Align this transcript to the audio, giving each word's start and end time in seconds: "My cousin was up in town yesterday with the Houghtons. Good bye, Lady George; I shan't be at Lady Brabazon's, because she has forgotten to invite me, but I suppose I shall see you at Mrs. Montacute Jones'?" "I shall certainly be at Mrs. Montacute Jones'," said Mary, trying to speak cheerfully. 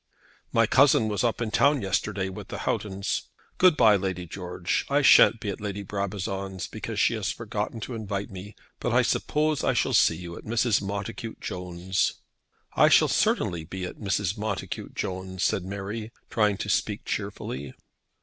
"My 0.51 0.65
cousin 0.65 1.09
was 1.09 1.23
up 1.23 1.41
in 1.43 1.51
town 1.51 1.83
yesterday 1.83 2.27
with 2.27 2.47
the 2.47 2.57
Houghtons. 2.65 3.29
Good 3.59 3.77
bye, 3.77 3.95
Lady 3.95 4.25
George; 4.25 4.83
I 4.89 5.03
shan't 5.03 5.39
be 5.39 5.49
at 5.51 5.61
Lady 5.61 5.83
Brabazon's, 5.83 6.65
because 6.65 6.99
she 6.99 7.13
has 7.13 7.31
forgotten 7.31 7.79
to 7.81 7.93
invite 7.93 8.31
me, 8.31 8.55
but 8.79 8.93
I 8.93 9.03
suppose 9.03 9.63
I 9.63 9.73
shall 9.73 9.93
see 9.93 10.15
you 10.15 10.35
at 10.39 10.43
Mrs. 10.43 10.81
Montacute 10.81 11.39
Jones'?" 11.39 12.15
"I 12.73 12.89
shall 12.89 13.09
certainly 13.09 13.63
be 13.63 13.85
at 13.85 13.97
Mrs. 13.99 14.39
Montacute 14.39 14.95
Jones'," 14.95 15.43
said 15.43 15.65
Mary, 15.65 16.11
trying 16.31 16.57
to 16.57 16.69
speak 16.71 17.05
cheerfully. 17.05 17.75